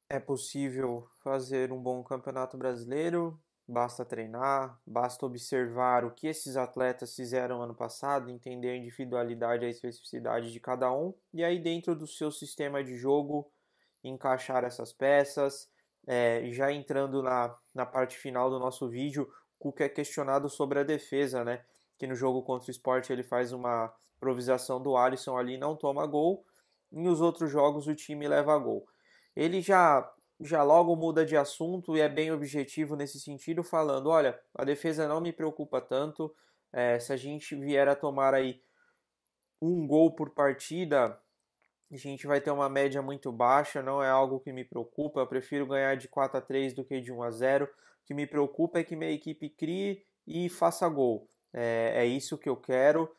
é 0.08 0.18
possível 0.18 1.06
fazer 1.22 1.72
um 1.72 1.80
bom 1.80 2.02
campeonato 2.02 2.56
brasileiro. 2.56 3.38
Basta 3.68 4.04
treinar, 4.04 4.80
basta 4.86 5.26
observar 5.26 6.04
o 6.04 6.12
que 6.12 6.28
esses 6.28 6.56
atletas 6.56 7.16
fizeram 7.16 7.60
ano 7.60 7.74
passado, 7.74 8.30
entender 8.30 8.70
a 8.70 8.76
individualidade 8.76 9.64
e 9.64 9.66
a 9.66 9.70
especificidade 9.70 10.52
de 10.52 10.60
cada 10.60 10.92
um, 10.92 11.12
e 11.34 11.42
aí, 11.42 11.58
dentro 11.58 11.96
do 11.96 12.06
seu 12.06 12.30
sistema 12.30 12.84
de 12.84 12.96
jogo, 12.96 13.50
encaixar 14.04 14.62
essas 14.64 14.92
peças. 14.92 15.68
É, 16.06 16.48
já 16.52 16.70
entrando 16.70 17.20
na, 17.20 17.58
na 17.74 17.84
parte 17.84 18.16
final 18.16 18.48
do 18.48 18.60
nosso 18.60 18.88
vídeo, 18.88 19.28
Cuca 19.58 19.84
é 19.84 19.88
questionado 19.88 20.48
sobre 20.48 20.78
a 20.78 20.84
defesa, 20.84 21.44
né? 21.44 21.64
Que 21.98 22.06
no 22.06 22.14
jogo 22.14 22.42
contra 22.42 22.68
o 22.68 22.70
Sport 22.70 23.10
ele 23.10 23.22
faz 23.22 23.52
uma 23.52 23.92
improvisação 24.16 24.82
do 24.82 24.96
Alisson 24.96 25.36
ali 25.36 25.58
não 25.58 25.76
toma 25.76 26.06
gol. 26.06 26.44
Nos 26.90 27.20
outros 27.20 27.50
jogos 27.50 27.86
o 27.86 27.94
time 27.94 28.28
leva 28.28 28.56
gol. 28.58 28.86
Ele 29.34 29.60
já 29.60 30.10
já 30.40 30.62
logo 30.62 30.94
muda 30.94 31.24
de 31.24 31.36
assunto 31.36 31.96
e 31.96 32.00
é 32.00 32.08
bem 32.08 32.30
objetivo 32.30 32.94
nesse 32.94 33.18
sentido, 33.18 33.62
falando: 33.62 34.08
olha, 34.08 34.38
a 34.54 34.64
defesa 34.64 35.08
não 35.08 35.20
me 35.20 35.32
preocupa 35.32 35.80
tanto. 35.80 36.34
É, 36.72 36.98
se 36.98 37.12
a 37.12 37.16
gente 37.16 37.54
vier 37.56 37.88
a 37.88 37.94
tomar 37.94 38.34
aí 38.34 38.60
um 39.60 39.86
gol 39.86 40.14
por 40.14 40.30
partida, 40.30 41.18
a 41.90 41.96
gente 41.96 42.26
vai 42.26 42.40
ter 42.40 42.50
uma 42.50 42.68
média 42.68 43.00
muito 43.00 43.32
baixa, 43.32 43.82
não 43.82 44.02
é 44.02 44.10
algo 44.10 44.40
que 44.40 44.52
me 44.52 44.64
preocupa. 44.64 45.20
Eu 45.20 45.26
prefiro 45.26 45.66
ganhar 45.66 45.96
de 45.96 46.08
4 46.08 46.38
a 46.38 46.40
3 46.40 46.74
do 46.74 46.84
que 46.84 47.00
de 47.00 47.12
1 47.12 47.22
a 47.22 47.30
0. 47.30 47.64
O 47.64 47.68
que 48.04 48.14
me 48.14 48.26
preocupa 48.26 48.78
é 48.78 48.84
que 48.84 48.96
minha 48.96 49.10
equipe 49.10 49.48
crie 49.48 50.04
e 50.26 50.48
faça 50.48 50.88
gol. 50.88 51.28
É, 51.56 52.02
é 52.02 52.06
isso 52.06 52.36
que 52.36 52.48
eu 52.48 52.56
quero 52.56 53.10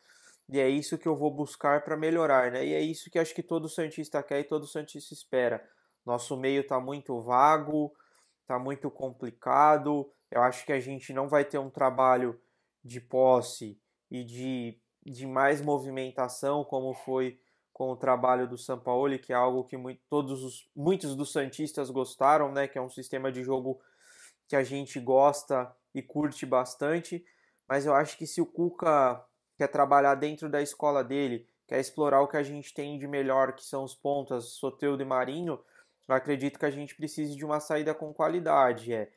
e 0.49 0.59
é 0.59 0.69
isso 0.69 0.97
que 0.97 1.07
eu 1.07 1.15
vou 1.15 1.29
buscar 1.29 1.83
para 1.83 1.97
melhorar, 1.97 2.51
né? 2.51 2.65
E 2.65 2.73
é 2.73 2.79
isso 2.79 3.09
que 3.09 3.19
acho 3.19 3.35
que 3.35 3.43
todo 3.43 3.67
Santista 3.67 4.23
quer 4.23 4.39
e 4.39 4.43
todo 4.45 4.65
Santista 4.65 5.13
espera. 5.13 5.67
Nosso 6.05 6.37
meio 6.37 6.61
está 6.61 6.79
muito 6.79 7.19
vago, 7.19 7.93
está 8.41 8.57
muito 8.57 8.89
complicado. 8.89 10.09
Eu 10.31 10.41
acho 10.41 10.65
que 10.65 10.71
a 10.71 10.79
gente 10.79 11.11
não 11.11 11.27
vai 11.27 11.43
ter 11.43 11.57
um 11.57 11.69
trabalho 11.69 12.39
de 12.81 13.01
posse 13.01 13.77
e 14.09 14.23
de, 14.23 14.79
de 15.05 15.27
mais 15.27 15.61
movimentação 15.61 16.63
como 16.63 16.93
foi 16.93 17.37
com 17.73 17.91
o 17.91 17.97
trabalho 17.97 18.47
do 18.47 18.57
Sampaoli, 18.57 19.19
que 19.19 19.33
é 19.33 19.35
algo 19.35 19.65
que 19.65 19.75
muito, 19.75 20.01
todos 20.09 20.43
os, 20.43 20.69
muitos 20.73 21.13
dos 21.13 21.31
Santistas 21.31 21.89
gostaram, 21.89 22.53
né? 22.53 22.69
Que 22.69 22.77
é 22.77 22.81
um 22.81 22.89
sistema 22.89 23.31
de 23.31 23.43
jogo 23.43 23.81
que 24.47 24.55
a 24.55 24.63
gente 24.63 24.97
gosta 24.97 25.75
e 25.93 26.01
curte 26.01 26.45
bastante. 26.45 27.25
Mas 27.67 27.85
eu 27.85 27.93
acho 27.93 28.17
que 28.17 28.25
se 28.25 28.41
o 28.41 28.45
Cuca 28.45 29.23
quer 29.57 29.67
trabalhar 29.67 30.15
dentro 30.15 30.49
da 30.49 30.61
escola 30.61 31.03
dele, 31.03 31.47
quer 31.67 31.79
explorar 31.79 32.21
o 32.21 32.27
que 32.27 32.37
a 32.37 32.43
gente 32.43 32.73
tem 32.73 32.97
de 32.97 33.07
melhor, 33.07 33.53
que 33.53 33.65
são 33.65 33.83
os 33.83 33.93
pontas, 33.93 34.53
Soteudo 34.53 35.03
e 35.03 35.05
Marinho, 35.05 35.59
eu 36.07 36.15
acredito 36.15 36.57
que 36.57 36.65
a 36.65 36.71
gente 36.71 36.95
precise 36.95 37.35
de 37.35 37.43
uma 37.43 37.59
saída 37.59 37.93
com 37.93 38.13
qualidade. 38.13 38.93
É 38.93 39.11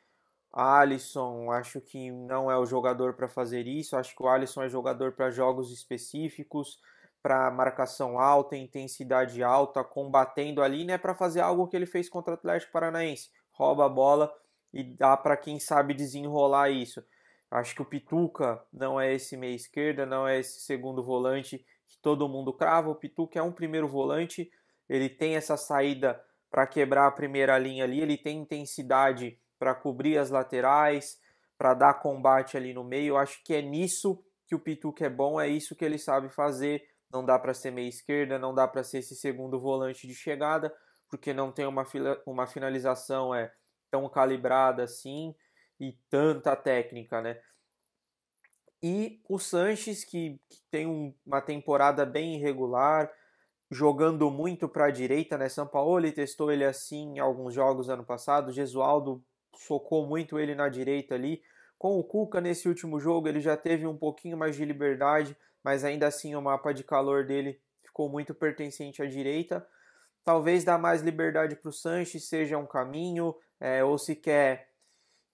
Alisson, 0.53 1.53
acho 1.53 1.81
que 1.81 2.11
não 2.11 2.51
é 2.51 2.59
o 2.59 2.67
jogador 2.67 3.15
para 3.15 3.29
fazer 3.29 3.67
isso. 3.67 3.97
Acho 3.97 4.17
que 4.17 4.23
o 4.23 4.29
Alisson 4.29 4.65
é 4.65 4.69
jogador 4.69 5.13
para 5.13 5.31
jogos 5.31 5.71
específicos 5.73 6.81
para 7.23 7.51
marcação 7.51 8.19
alta, 8.19 8.57
intensidade 8.57 9.43
alta, 9.43 9.85
combatendo 9.85 10.63
ali, 10.63 10.85
né, 10.85 10.97
para 10.97 11.15
fazer 11.15 11.41
algo 11.41 11.69
que 11.69 11.77
ele 11.77 11.87
fez 11.87 12.09
contra 12.09 12.33
o 12.33 12.35
Atlético 12.35 12.73
Paranaense, 12.73 13.31
rouba 13.51 13.87
a 13.87 13.89
bola 13.89 14.33
e 14.73 14.83
dá 14.83 15.17
para 15.17 15.37
quem 15.37 15.61
sabe 15.61 15.93
desenrolar 15.93 16.71
isso. 16.71 17.05
Acho 17.51 17.75
que 17.75 17.83
o 17.83 17.85
Pituca 17.85 18.63
não 18.73 19.01
é 19.01 19.13
esse 19.13 19.37
meia 19.37 19.55
esquerda, 19.55 20.07
não 20.07 20.27
é 20.27 20.39
esse 20.39 20.61
segundo 20.61 21.03
volante 21.03 21.65
que 21.89 21.99
todo 22.01 22.29
mundo 22.29 22.53
crava. 22.53 22.91
O 22.91 22.95
Pituca 22.95 23.39
é 23.39 23.43
um 23.43 23.53
primeiro 23.53 23.89
volante, 23.89 24.51
ele 24.89 25.09
tem 25.09 25.37
essa 25.37 25.57
saída 25.57 26.23
para 26.51 26.67
quebrar 26.67 27.07
a 27.07 27.13
primeira 27.13 27.59
linha 27.59 27.85
ali, 27.85 28.01
ele 28.01 28.17
tem 28.17 28.39
intensidade 28.39 29.39
para 29.59 29.75
cobrir 29.75 30.19
as 30.19 30.31
laterais, 30.31 31.19
para 31.59 31.75
dar 31.75 31.95
combate 31.95 32.57
ali 32.57 32.73
no 32.73 32.85
meio. 32.85 33.17
Acho 33.17 33.43
que 33.45 33.55
é 33.55 33.63
nisso 33.63 34.23
que 34.47 34.55
o 34.55 34.61
Pituca 34.61 35.07
é 35.07 35.11
bom, 35.11 35.41
é 35.41 35.49
isso 35.49 35.77
que 35.77 35.85
ele 35.85 35.99
sabe 35.99 36.29
fazer 36.29 36.89
não 37.13 37.25
dá 37.25 37.39
para 37.39 37.53
ser 37.53 37.71
meia 37.71 37.89
esquerda, 37.89 38.39
não 38.39 38.55
dá 38.55 38.69
para 38.69 38.85
ser 38.85 38.99
esse 38.99 39.17
segundo 39.17 39.59
volante 39.59 40.07
de 40.07 40.15
chegada, 40.15 40.73
porque 41.09 41.35
não 41.35 41.51
tem 41.51 41.67
uma, 41.67 41.85
uma 42.25 42.47
finalização 42.47 43.35
é 43.35 43.53
tão 43.91 44.09
calibrada 44.09 44.85
assim 44.85 45.35
e 45.81 45.93
tanta 46.11 46.55
técnica, 46.55 47.21
né? 47.21 47.41
E 48.83 49.21
o 49.29 49.39
Sanches, 49.39 50.05
que, 50.05 50.41
que 50.49 50.63
tem 50.71 50.87
um, 50.87 51.15
uma 51.27 51.41
temporada 51.41 52.07
bem 52.07 52.37
irregular, 52.37 53.11
jogando 53.71 54.31
muito 54.31 54.69
para 54.69 54.87
a 54.87 54.91
direita, 54.91 55.37
né? 55.37 55.49
São 55.49 55.67
Paulo 55.67 56.11
testou 56.13 56.53
ele 56.53 56.65
assim 56.65 57.17
em 57.17 57.19
alguns 57.19 57.55
jogos 57.55 57.89
ano 57.89 58.05
passado. 58.05 58.53
Gesualdo 58.53 59.23
socou 59.57 60.07
muito 60.07 60.39
ele 60.39 60.55
na 60.55 60.69
direita 60.69 61.15
ali. 61.15 61.43
Com 61.79 61.99
o 61.99 62.05
Cuca 62.05 62.41
nesse 62.41 62.69
último 62.69 63.01
jogo, 63.01 63.29
ele 63.29 63.41
já 63.41 63.57
teve 63.57 63.87
um 63.87 63.97
pouquinho 63.97 64.37
mais 64.37 64.55
de 64.55 64.65
liberdade 64.65 65.37
mas 65.63 65.85
ainda 65.85 66.07
assim 66.07 66.35
o 66.35 66.43
mapa 66.43 66.73
de 66.73 66.83
calor 66.83 67.25
dele 67.25 67.61
ficou 67.83 68.09
muito 68.09 68.35
pertencente 68.35 69.03
à 69.03 69.07
direita. 69.07 69.67
Talvez 70.25 70.65
dar 70.65 70.79
mais 70.79 71.03
liberdade 71.03 71.57
para 71.57 71.69
o 71.69 71.73
Sanches 71.73 72.29
seja 72.29 72.59
um 72.59 72.67
caminho, 72.67 73.35
é, 73.59 73.85
ou 73.85 73.99
se 73.99 74.15
quer 74.17 74.70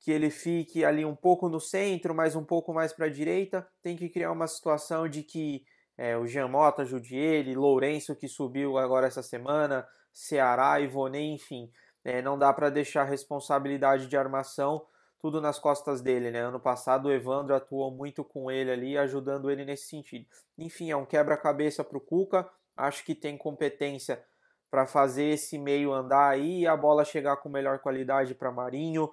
que 0.01 0.11
ele 0.11 0.31
fique 0.31 0.85
ali 0.85 1.05
um 1.05 1.17
pouco 1.17 1.49
no 1.49 1.61
centro, 1.61 2.15
mas 2.15 2.37
um 2.37 2.45
pouco 2.45 2.73
mais 2.73 2.93
para 2.93 3.07
a 3.07 3.11
direita, 3.11 3.67
tem 3.83 3.97
que 3.97 4.09
criar 4.09 4.33
uma 4.33 4.47
situação 4.47 5.09
de 5.09 5.23
que 5.23 5.65
é, 5.97 6.17
o 6.17 6.27
Jean 6.27 6.49
Mota 6.49 6.83
ajude 6.83 7.17
ele, 7.17 7.55
Lourenço 7.55 8.15
que 8.15 8.29
subiu 8.29 8.79
agora 8.79 9.07
essa 9.07 9.23
semana, 9.23 9.87
Ceará, 10.13 10.79
Ivonei, 10.81 11.33
enfim, 11.33 11.71
é, 12.05 12.23
não 12.23 12.39
dá 12.39 12.53
para 12.53 12.71
deixar 12.71 13.03
a 13.03 13.05
responsabilidade 13.05 14.07
de 14.07 14.17
armação 14.17 14.87
tudo 15.19 15.41
nas 15.41 15.59
costas 15.59 16.01
dele, 16.01 16.31
né? 16.31 16.41
Ano 16.41 16.61
passado 16.61 17.07
o 17.07 17.13
Evandro 17.13 17.55
atuou 17.55 17.91
muito 17.91 18.23
com 18.23 18.51
ele 18.51 18.71
ali, 18.71 18.99
ajudando 18.99 19.51
ele 19.51 19.65
nesse 19.65 19.89
sentido. 19.89 20.27
Enfim, 20.57 20.91
é 20.91 20.97
um 20.97 21.05
quebra-cabeça 21.05 21.83
para 21.83 21.99
o 21.99 22.01
Cuca. 22.01 22.49
Acho 22.77 23.05
que 23.05 23.15
tem 23.15 23.37
competência 23.37 24.23
para 24.71 24.87
fazer 24.87 25.25
esse 25.25 25.59
meio 25.59 25.93
andar 25.93 26.29
aí 26.29 26.67
a 26.67 26.77
bola 26.77 27.05
chegar 27.05 27.39
com 27.39 27.49
melhor 27.49 27.79
qualidade 27.79 28.35
para 28.35 28.53
Marinho, 28.53 29.11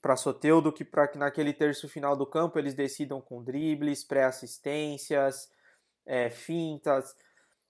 para 0.00 0.16
Soteudo, 0.16 0.72
que 0.72 0.84
para 0.84 1.06
que 1.06 1.18
naquele 1.18 1.52
terço 1.52 1.88
final 1.88 2.16
do 2.16 2.26
campo 2.26 2.58
eles 2.58 2.74
decidam 2.74 3.20
com 3.20 3.42
dribles, 3.42 4.02
pré-assistências, 4.04 5.50
é, 6.06 6.30
fintas, 6.30 7.14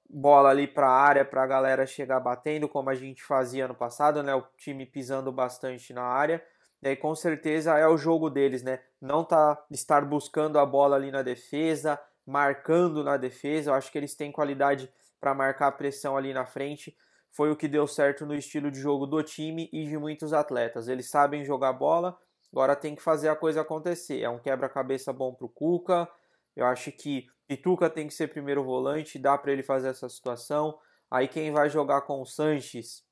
bola 0.09 0.51
ali 0.51 0.67
para 0.67 0.89
a 0.89 1.01
área 1.01 1.25
para 1.25 1.43
a 1.43 1.47
galera 1.47 1.87
chegar 1.87 2.21
batendo, 2.21 2.69
como 2.69 2.91
a 2.91 2.95
gente 2.95 3.23
fazia 3.23 3.65
ano 3.65 3.75
passado, 3.75 4.23
né? 4.23 4.35
O 4.35 4.45
time 4.57 4.87
pisando 4.87 5.31
bastante 5.33 5.93
na 5.93 6.03
área 6.03 6.43
e 6.83 6.97
com 6.97 7.15
certeza 7.15 7.77
é 7.79 7.87
o 7.87 7.97
jogo 7.97 8.31
deles, 8.31 8.63
né? 8.63 8.81
Não 9.01 9.25
tá 9.25 9.63
estar 9.71 10.05
buscando 10.05 10.59
a 10.59 10.65
bola 10.65 10.97
ali 10.97 11.11
na 11.11 11.23
defesa, 11.23 12.01
marcando 12.27 13.05
na 13.05 13.17
defesa. 13.17 13.71
Eu 13.71 13.75
acho 13.75 13.93
que 13.93 13.99
eles 13.99 14.15
têm 14.15 14.33
qualidade 14.33 14.91
para 15.21 15.35
marcar 15.35 15.69
a 15.69 15.73
pressão 15.73 16.17
ali 16.17 16.33
na 16.33 16.47
frente. 16.47 16.97
Foi 17.33 17.51
o 17.51 17.57
que 17.57 17.69
deu 17.69 17.87
certo 17.87 18.27
no 18.27 18.35
estilo 18.35 18.71
de 18.71 18.81
jogo 18.81 19.07
do 19.07 19.23
time 19.23 19.69
e 19.73 19.85
de 19.85 19.97
muitos 19.97 20.33
atletas. 20.33 20.89
Eles 20.89 21.09
sabem 21.09 21.45
jogar 21.45 21.73
bola, 21.73 22.19
agora 22.53 22.75
tem 22.75 22.95
que 22.95 23.03
fazer 23.03 23.29
a 23.29 23.37
coisa 23.37 23.61
acontecer. 23.61 24.21
É 24.21 24.29
um 24.29 24.39
quebra-cabeça 24.39 25.13
bom 25.13 25.35
para 25.35 25.47
o 25.47 25.49
Cuca. 25.49 26.09
Eu 26.57 26.67
acho 26.67 26.91
que 26.93 27.27
Pituca 27.47 27.89
tem 27.89 28.07
que 28.07 28.15
ser 28.15 28.29
primeiro 28.29 28.65
volante, 28.65 29.19
dá 29.19 29.39
para 29.39 29.53
ele 29.53 29.63
fazer 29.63 29.89
essa 29.89 30.09
situação. 30.09 30.79
Aí 31.11 31.29
quem 31.29 31.53
vai 31.53 31.69
jogar 31.69 32.03
com 32.03 32.21
o 32.21 32.27
Sanches 32.27 33.05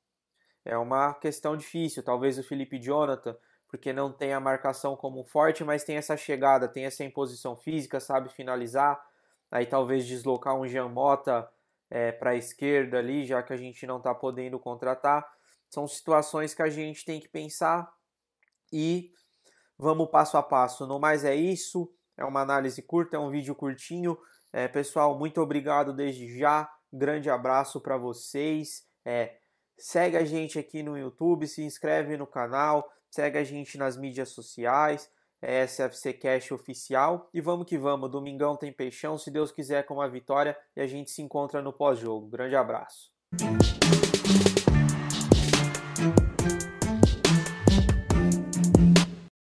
é 0.65 0.77
uma 0.77 1.13
questão 1.13 1.55
difícil. 1.55 2.03
Talvez 2.03 2.37
o 2.37 2.43
Felipe 2.43 2.79
Jonathan 2.79 3.35
porque 3.69 3.93
não 3.93 4.11
tem 4.11 4.33
a 4.33 4.39
marcação 4.39 4.95
como 4.95 5.23
forte, 5.23 5.63
mas 5.63 5.83
tem 5.83 5.95
essa 5.95 6.17
chegada, 6.17 6.67
tem 6.67 6.85
essa 6.85 7.03
imposição 7.03 7.55
física, 7.55 7.99
sabe 7.99 8.27
finalizar. 8.29 8.99
Aí 9.51 9.65
talvez 9.65 10.05
deslocar 10.05 10.55
um 10.55 10.67
Jean 10.67 10.89
Mota 10.89 11.47
é, 11.89 12.11
para 12.11 12.31
a 12.31 12.35
esquerda 12.35 12.99
ali, 12.99 13.25
já 13.25 13.41
que 13.41 13.53
a 13.53 13.57
gente 13.57 13.85
não 13.85 13.97
está 13.97 14.13
podendo 14.13 14.59
contratar. 14.59 15.25
São 15.69 15.87
situações 15.87 16.53
que 16.53 16.61
a 16.61 16.69
gente 16.69 17.05
tem 17.05 17.19
que 17.19 17.27
pensar 17.27 17.91
e 18.71 19.11
vamos 19.77 20.09
passo 20.09 20.37
a 20.37 20.43
passo. 20.43 20.85
No 20.85 20.99
mais 20.99 21.23
é 21.23 21.35
isso. 21.35 21.91
É 22.17 22.25
uma 22.25 22.41
análise 22.41 22.81
curta, 22.81 23.15
é 23.15 23.19
um 23.19 23.29
vídeo 23.29 23.55
curtinho. 23.55 24.17
É, 24.51 24.67
pessoal, 24.67 25.17
muito 25.17 25.39
obrigado 25.41 25.93
desde 25.93 26.37
já. 26.37 26.69
Grande 26.91 27.29
abraço 27.29 27.79
para 27.79 27.97
vocês. 27.97 28.83
É, 29.05 29.37
segue 29.77 30.17
a 30.17 30.25
gente 30.25 30.59
aqui 30.59 30.83
no 30.83 30.97
YouTube, 30.97 31.47
se 31.47 31.63
inscreve 31.63 32.17
no 32.17 32.27
canal, 32.27 32.91
segue 33.09 33.37
a 33.37 33.43
gente 33.43 33.77
nas 33.77 33.95
mídias 33.95 34.29
sociais. 34.29 35.09
É 35.41 35.65
SFC 35.65 36.13
Cash 36.13 36.51
oficial 36.51 37.29
e 37.33 37.39
vamos 37.39 37.65
que 37.65 37.77
vamos. 37.77 38.11
Domingão 38.11 38.55
tem 38.55 38.71
peixão, 38.71 39.17
se 39.17 39.31
Deus 39.31 39.51
quiser, 39.51 39.83
com 39.83 39.95
uma 39.95 40.09
vitória 40.09 40.57
e 40.75 40.81
a 40.81 40.87
gente 40.87 41.11
se 41.11 41.21
encontra 41.21 41.61
no 41.61 41.71
pós-jogo. 41.71 42.27
Grande 42.27 42.55
abraço. 42.55 43.11